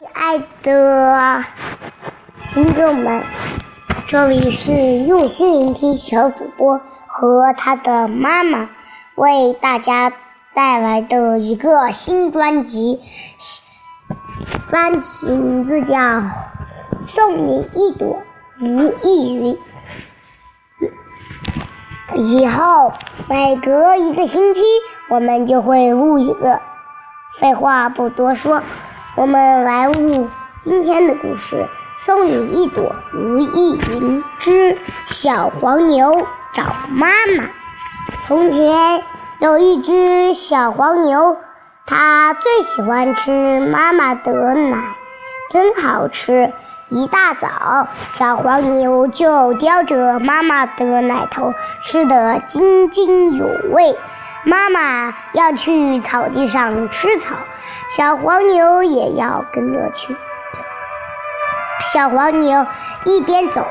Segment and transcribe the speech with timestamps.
[0.00, 1.44] 亲爱的
[2.48, 3.22] 听众们，
[4.06, 8.70] 这里是用心聆听小主播和他的妈妈
[9.14, 10.10] 为大家
[10.54, 12.98] 带来的一个新专辑，
[14.70, 15.98] 专辑名字叫
[17.06, 18.22] 《送你一朵
[18.56, 19.54] 如意云》。
[22.16, 22.94] 以后
[23.28, 24.62] 每隔一个星期，
[25.10, 26.58] 我们就会录一个。
[27.38, 28.62] 废话不多说，
[29.16, 30.28] 我们来录
[30.58, 31.66] 今天的故事。
[31.98, 37.44] 送你一朵如意云之小黄牛找妈妈。
[38.22, 39.02] 从前
[39.38, 41.36] 有一只小黄牛，
[41.84, 44.78] 它最喜欢吃妈妈的奶，
[45.50, 46.50] 真好吃。
[46.88, 51.52] 一大早，小黄牛就叼着妈妈的奶头，
[51.84, 53.94] 吃得津津有味。
[54.44, 57.34] 妈妈要去草地上吃草，
[57.96, 60.16] 小黄牛也要跟着去。
[61.92, 62.66] 小黄牛
[63.04, 63.66] 一边走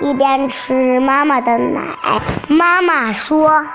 [0.00, 1.82] 一边吃妈妈的奶。
[2.48, 3.66] 妈妈说：“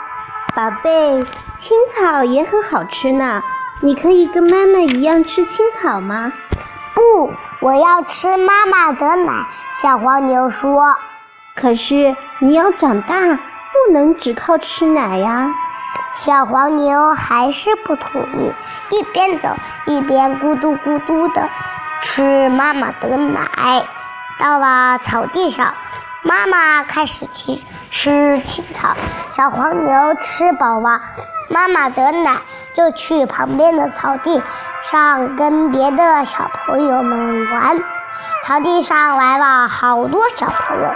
[0.55, 1.23] 宝贝，
[1.57, 3.43] 青草也很好吃呢，
[3.81, 6.31] 你可以跟妈妈一样吃青草吗
[6.93, 9.47] ？”“不，我要吃妈妈的奶。”
[9.81, 10.95] 小黄牛说。
[11.55, 15.53] “可是你要长大，不能只靠吃奶呀。”
[16.15, 18.53] 小黄牛还是不同意，
[18.89, 19.49] 一边走
[19.85, 21.49] 一边咕嘟咕嘟地
[22.01, 23.83] 吃妈妈的奶。
[24.39, 25.73] 到了草地上，
[26.23, 27.59] 妈妈开始吃
[27.91, 28.95] 吃青草，
[29.31, 31.01] 小黄牛吃饱了
[31.49, 32.37] 妈妈的奶，
[32.73, 34.41] 就去旁边的草地
[34.83, 37.77] 上跟别的小朋友们玩。
[38.45, 40.89] 草地上来了好多小朋友，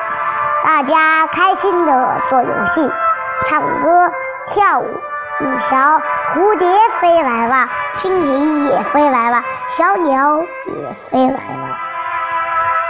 [0.64, 2.89] 大家开心地做游戏、
[3.50, 4.14] 唱歌、
[4.48, 5.02] 跳舞。
[5.42, 6.02] 五条
[6.34, 6.68] 蝴蝶
[7.00, 9.42] 飞来了，蜻蜓也飞来了，
[9.77, 11.77] 小鸟也飞来了。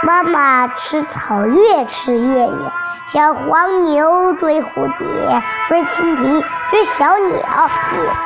[0.02, 2.72] 妈妈吃草越吃越远，
[3.06, 7.70] 小黄牛追蝴蝶、追蜻蜓、追小鸟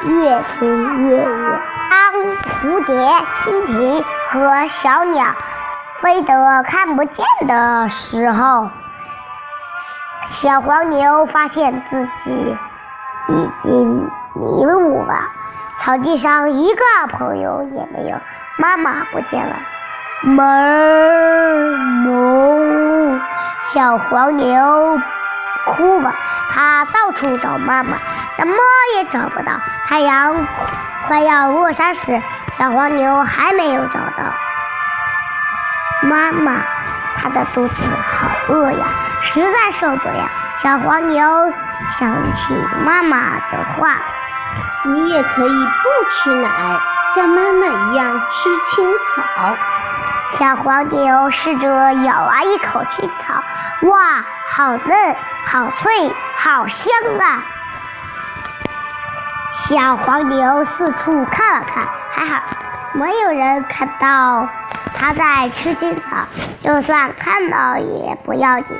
[0.05, 1.61] 也越飞越远。
[1.91, 2.15] 当
[2.63, 2.95] 蝴蝶、
[3.34, 5.27] 蜻蜓和小鸟
[6.01, 8.71] 飞得看不见的时候，
[10.27, 12.57] 小黄牛发现自己。
[13.29, 15.15] 已经迷路了，
[15.79, 18.17] 草地上一个朋友也没有，
[18.59, 19.57] 妈妈不见了，
[20.23, 20.45] 哞
[22.05, 23.21] 哞，
[23.61, 25.01] 小黄牛
[25.65, 26.13] 哭了，
[26.51, 27.97] 它到处找妈妈，
[28.37, 28.55] 怎么
[28.97, 29.53] 也找不到。
[29.87, 30.47] 太阳
[31.07, 32.21] 快要落山时，
[32.53, 34.34] 小黄牛还没有找到
[36.03, 36.63] 妈妈，
[37.17, 38.87] 它的肚子好饿呀，
[39.23, 40.29] 实在受不了。
[40.62, 41.53] 小黄牛
[41.98, 42.54] 想起
[42.84, 43.97] 妈妈的话
[44.87, 46.48] ：“你也可以不吃奶，
[47.15, 49.56] 像妈妈一样吃青草。”
[50.31, 53.34] 小黄牛试着咬了一口青草，
[53.88, 57.42] 哇，好嫩，好脆，好香啊！
[59.53, 62.42] 小黄牛四处看了看，还好
[62.92, 64.48] 没有人看到
[64.97, 66.16] 它在吃青草，
[66.62, 68.76] 就算看到也不要紧。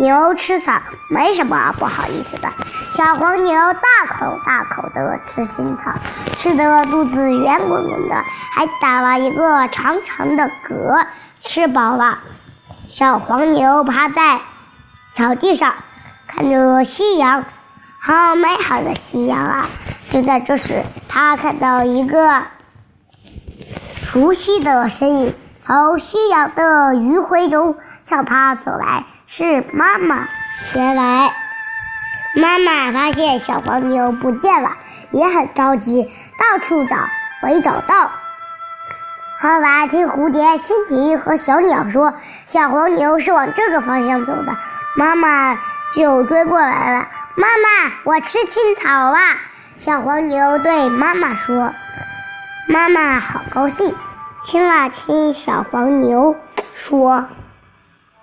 [0.00, 0.80] 牛吃草
[1.10, 2.48] 没什么不好意思的。
[2.90, 5.92] 小黄牛大口大口地吃青草，
[6.36, 8.14] 吃得肚子圆滚滚的，
[8.52, 11.06] 还打了一个长长的嗝。
[11.42, 12.18] 吃饱了，
[12.88, 14.40] 小黄牛趴在
[15.14, 15.74] 草地上
[16.26, 17.44] 看着夕阳，
[17.98, 19.68] 好美好的夕阳啊！
[20.08, 22.42] 就在这时，他看到一个
[24.02, 29.04] 熟悉的身影从夕阳的余晖中向他走来。
[29.26, 30.26] 是妈妈，
[30.74, 31.32] 原来
[32.34, 34.72] 妈妈发现小黄牛不见了，
[35.12, 36.96] 也很着急，到处找，
[37.42, 38.10] 没找到。
[39.38, 42.12] 后来听蝴蝶、蜻蜓和小鸟说，
[42.46, 44.56] 小黄牛是往这个方向走的，
[44.96, 45.56] 妈妈
[45.92, 47.06] 就追过来了。
[47.36, 49.18] 妈妈，我吃青草了。
[49.76, 51.72] 小黄牛对妈妈说。
[52.66, 53.94] 妈妈好高兴，
[54.42, 56.34] 亲了亲小黄牛，
[56.74, 57.26] 说。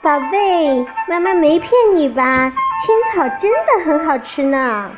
[0.02, 2.52] 宝贝，妈妈没骗你吧？
[2.81, 4.90] 青草真的很好吃呢。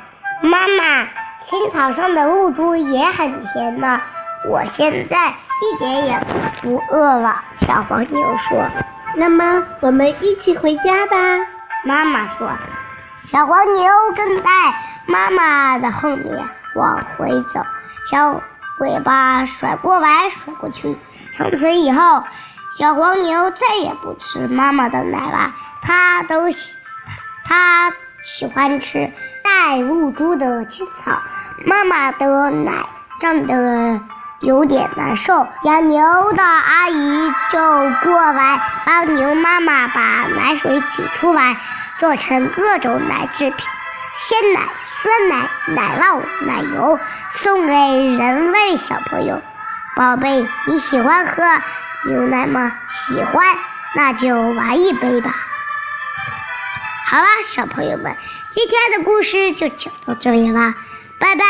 [0.41, 1.07] 妈妈，
[1.43, 4.01] 青草上的露珠也很甜呢。
[4.47, 6.21] 我现在一点也
[6.61, 7.43] 不饿了。
[7.59, 8.65] 小黄牛说。
[9.15, 11.17] 那么我们一起回家吧。
[11.83, 12.49] 妈妈说。
[13.23, 14.49] 小黄牛跟在
[15.05, 17.61] 妈妈的后面往回走，
[18.09, 18.41] 小
[18.79, 20.97] 尾巴甩过来甩过去。
[21.37, 22.23] 从此以后。
[22.77, 26.77] 小黄牛再也不吃妈妈的奶了，它都喜，
[27.43, 27.91] 它
[28.23, 29.11] 喜欢吃
[29.43, 31.19] 带露珠的青草。
[31.65, 32.85] 妈妈的奶
[33.19, 33.99] 胀得
[34.39, 35.47] 有点难受。
[35.63, 37.59] 养牛的阿姨就
[38.03, 41.57] 过来帮牛妈妈把奶水挤出来，
[41.99, 43.57] 做成各种奶制品：
[44.19, 44.59] 鲜奶、
[45.01, 46.99] 酸奶、奶酪、奶油，
[47.31, 47.73] 送给
[48.17, 49.41] 人类小朋友。
[49.95, 51.41] 宝贝，你喜欢喝
[52.05, 52.69] 牛奶吗？
[52.89, 53.47] 喜欢，
[53.95, 55.33] 那就玩一杯吧。
[57.07, 58.13] 好啦，小朋友们，
[58.51, 60.75] 今天的故事就讲到这里啦，
[61.17, 61.45] 拜拜。